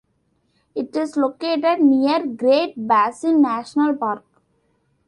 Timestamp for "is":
0.95-1.15